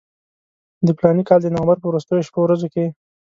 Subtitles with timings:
[0.85, 2.85] د فلاني کال د نومبر په وروستیو شپو ورځو کې.